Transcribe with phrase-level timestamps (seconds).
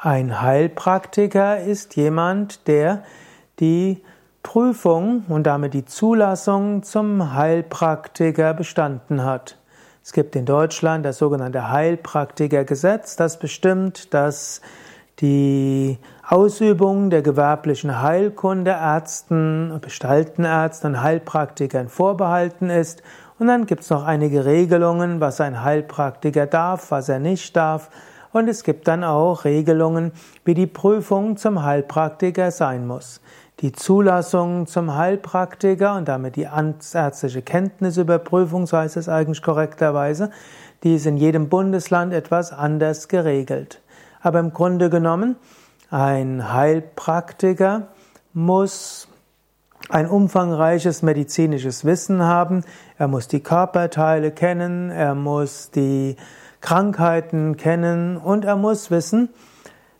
[0.00, 3.02] Ein Heilpraktiker ist jemand, der
[3.58, 4.00] die
[4.44, 9.58] Prüfung und damit die Zulassung zum Heilpraktiker bestanden hat.
[10.04, 14.60] Es gibt in Deutschland das sogenannte Heilpraktikergesetz, das bestimmt, dass
[15.18, 23.02] die Ausübung der gewerblichen Heilkunde Ärzten, Gestaltenärzten und Heilpraktikern vorbehalten ist.
[23.40, 27.90] Und dann gibt es noch einige Regelungen, was ein Heilpraktiker darf, was er nicht darf.
[28.32, 30.12] Und es gibt dann auch Regelungen,
[30.44, 33.20] wie die Prüfung zum Heilpraktiker sein muss.
[33.60, 40.30] Die Zulassung zum Heilpraktiker und damit die ärztliche Kenntnisüberprüfung, so heißt es eigentlich korrekterweise,
[40.84, 43.80] die ist in jedem Bundesland etwas anders geregelt.
[44.20, 45.36] Aber im Grunde genommen,
[45.90, 47.88] ein Heilpraktiker
[48.32, 49.08] muss
[49.88, 52.62] ein umfangreiches medizinisches Wissen haben,
[52.98, 56.16] er muss die Körperteile kennen, er muss die
[56.60, 59.28] Krankheiten kennen und er muss wissen,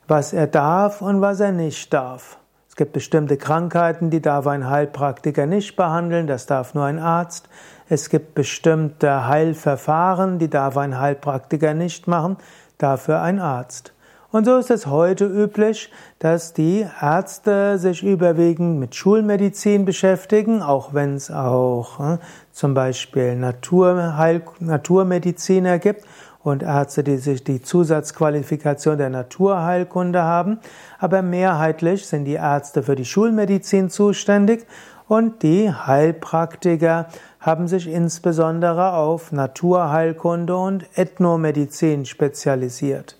[0.06, 2.38] was er darf und was er nicht darf.
[2.68, 7.48] Es gibt bestimmte Krankheiten, die darf ein Heilpraktiker nicht behandeln, das darf nur ein Arzt.
[7.88, 12.36] Es gibt bestimmte Heilverfahren, die darf ein Heilpraktiker nicht machen,
[12.78, 13.92] dafür ein Arzt.
[14.30, 20.92] Und so ist es heute üblich, dass die Ärzte sich überwiegend mit Schulmedizin beschäftigen, auch
[20.92, 22.18] wenn es auch äh,
[22.52, 26.04] zum Beispiel Naturheil Naturmediziner gibt
[26.42, 30.58] und Ärzte, die sich die Zusatzqualifikation der Naturheilkunde haben.
[30.98, 34.66] Aber mehrheitlich sind die Ärzte für die Schulmedizin zuständig
[35.06, 37.08] und die Heilpraktiker
[37.40, 43.16] haben sich insbesondere auf Naturheilkunde und Ethnomedizin spezialisiert.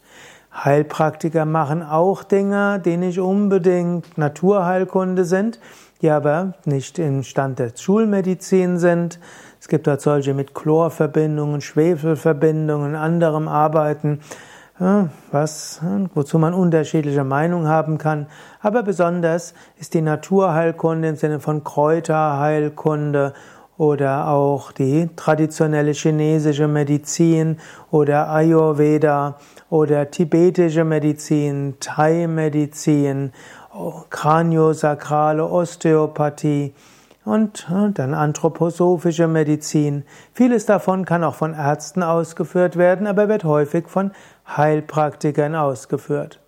[0.52, 5.60] Heilpraktiker machen auch Dinge, die nicht unbedingt Naturheilkunde sind,
[6.00, 9.20] die aber nicht im Stand der Schulmedizin sind.
[9.60, 14.20] Es gibt dort solche mit Chlorverbindungen, Schwefelverbindungen, anderem Arbeiten,
[15.32, 15.80] was,
[16.14, 18.28] wozu man unterschiedliche Meinungen haben kann.
[18.60, 23.32] Aber besonders ist die Naturheilkunde im Sinne von Kräuterheilkunde
[23.78, 27.58] oder auch die traditionelle chinesische Medizin
[27.90, 29.38] oder Ayurveda
[29.70, 33.32] oder tibetische Medizin, Thai-Medizin,
[34.10, 36.74] kraniosakrale Osteopathie
[37.24, 40.04] und äh, dann anthroposophische Medizin.
[40.32, 44.10] Vieles davon kann auch von Ärzten ausgeführt werden, aber wird häufig von
[44.56, 46.40] Heilpraktikern ausgeführt.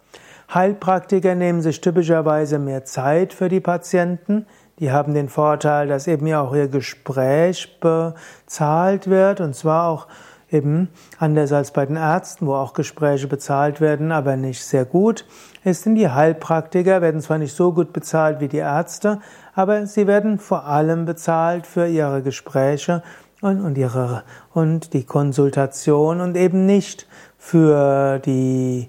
[0.52, 4.46] Heilpraktiker nehmen sich typischerweise mehr Zeit für die Patienten.
[4.80, 10.06] Die haben den Vorteil, dass eben ja auch ihr Gespräch bezahlt wird und zwar auch
[10.50, 15.26] eben anders als bei den Ärzten, wo auch Gespräche bezahlt werden, aber nicht sehr gut,
[15.64, 19.20] ist denn die Heilpraktiker werden zwar nicht so gut bezahlt wie die Ärzte,
[19.54, 23.02] aber sie werden vor allem bezahlt für ihre Gespräche
[23.42, 24.22] und, und ihre
[24.54, 27.06] und die Konsultation und eben nicht
[27.38, 28.88] für die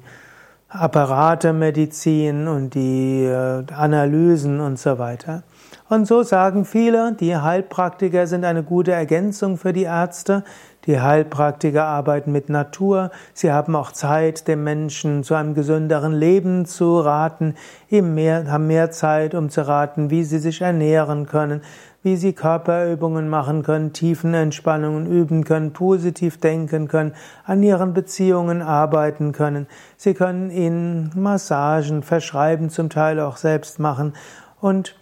[0.74, 5.44] Apparatemedizin und die äh, Analysen und so weiter.
[5.90, 10.44] Und so sagen viele, die Heilpraktiker sind eine gute Ergänzung für die Ärzte.
[10.88, 13.12] Die Heilpraktiker arbeiten mit Natur.
[13.34, 17.56] Sie haben auch Zeit, dem Menschen zu einem gesünderen Leben zu raten,
[17.90, 21.62] eben mehr, haben mehr Zeit, um zu raten, wie sie sich ernähren können,
[22.02, 27.14] wie sie Körperübungen machen können, Tiefenentspannungen üben können, positiv denken können,
[27.46, 29.68] an ihren Beziehungen arbeiten können.
[29.98, 34.14] Sie können ihnen Massagen verschreiben, zum Teil auch selbst machen
[34.60, 34.96] und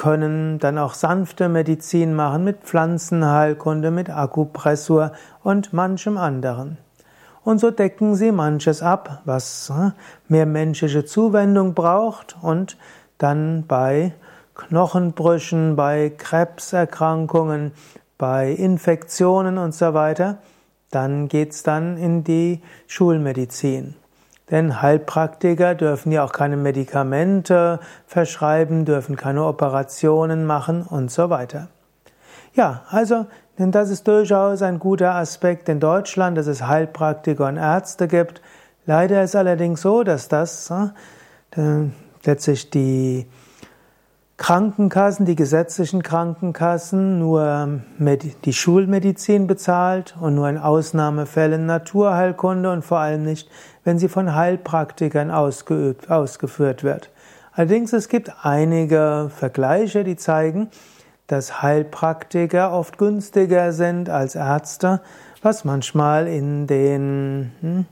[0.00, 5.12] können dann auch sanfte Medizin machen mit Pflanzenheilkunde, mit Akupressur
[5.42, 6.78] und manchem anderen.
[7.44, 9.90] Und so decken sie manches ab, was äh,
[10.26, 12.78] mehr menschliche Zuwendung braucht und
[13.18, 14.14] dann bei
[14.54, 17.72] Knochenbrüchen, bei Krebserkrankungen,
[18.16, 20.38] bei Infektionen und so weiter,
[20.90, 23.96] dann geht's dann in die Schulmedizin.
[24.50, 31.68] Denn Heilpraktiker dürfen ja auch keine Medikamente verschreiben, dürfen keine Operationen machen und so weiter.
[32.54, 33.26] Ja, also,
[33.58, 38.42] denn das ist durchaus ein guter Aspekt in Deutschland, dass es Heilpraktiker und Ärzte gibt.
[38.86, 41.60] Leider ist allerdings so, dass das äh,
[42.24, 43.26] letztlich die
[44.40, 53.00] Krankenkassen, die gesetzlichen Krankenkassen, nur die Schulmedizin bezahlt und nur in Ausnahmefällen Naturheilkunde und vor
[53.00, 53.50] allem nicht,
[53.84, 57.10] wenn sie von Heilpraktikern ausgeübt, ausgeführt wird.
[57.52, 60.70] Allerdings es gibt einige Vergleiche, die zeigen,
[61.26, 65.02] dass Heilpraktiker oft günstiger sind als Ärzte,
[65.42, 67.86] was manchmal in den hm,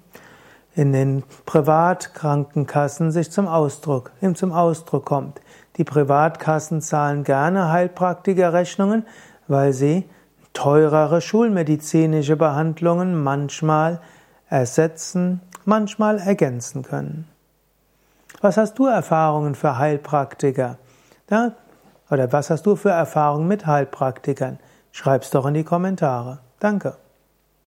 [0.79, 5.41] in den Privatkrankenkassen sich zum Ausdruck, zum Ausdruck kommt.
[5.79, 9.07] Die Privatkassen zahlen gerne Heilpraktikerrechnungen,
[9.47, 10.05] weil sie
[10.53, 14.01] teurere schulmedizinische Behandlungen manchmal
[14.49, 17.29] ersetzen, manchmal ergänzen können.
[18.41, 20.79] Was hast du Erfahrungen für Heilpraktiker?
[21.31, 21.53] Ja?
[22.11, 24.59] Oder was hast du für Erfahrungen mit Heilpraktikern?
[24.93, 26.39] Schreib's doch in die Kommentare.
[26.59, 26.97] Danke.